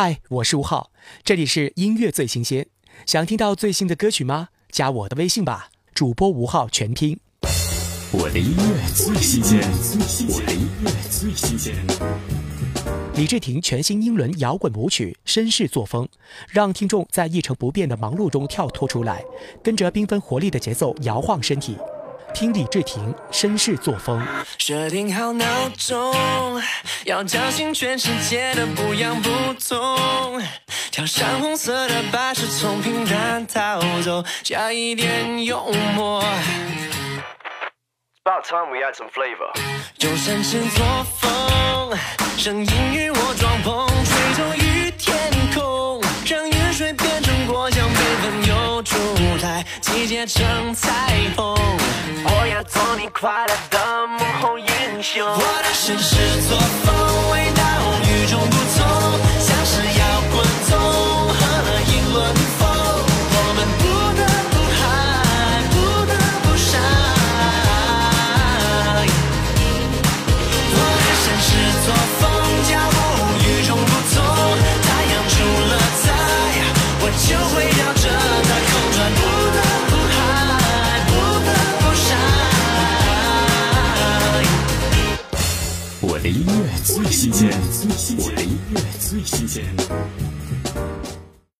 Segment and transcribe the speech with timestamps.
[0.00, 0.92] 嗨，我是吴浩，
[1.24, 2.68] 这里是音乐最新鲜。
[3.04, 4.50] 想听到最新的歌曲吗？
[4.70, 7.18] 加我的微信吧，主播吴浩全拼。
[8.12, 9.58] 我的音乐最新鲜，
[10.28, 11.74] 我的音乐最新鲜。
[13.16, 16.04] 李治廷全新英伦摇滚舞曲《绅士作风》，
[16.48, 19.24] 让听众在一成不变的忙碌中跳脱出来，
[19.64, 21.76] 跟着缤纷活力的节奏摇晃身体。
[22.38, 24.24] 听李治廷绅士作风。
[24.58, 25.44] 设定好闹
[25.76, 26.14] 钟，
[27.04, 30.40] 要叫醒全世界的不痒不痛。
[30.92, 36.22] 跳上红色的巴士，从平淡逃走，加一点幽默。
[38.22, 39.50] About time we add some flavor。
[39.98, 40.86] 用绅士作
[41.18, 41.98] 风，
[42.36, 45.16] 声音与我撞碰，吹走雨天
[45.52, 48.96] 空，让雨水变成果酱，悲愤又出
[49.42, 51.37] 来，集结成彩虹。
[53.20, 54.66] 快乐的幕后英
[55.02, 55.26] 雄。
[55.26, 56.16] 我的绅士
[56.48, 56.97] 作风，
[86.10, 87.50] 我的音乐最新鲜，
[88.18, 89.62] 我的音乐最新鲜。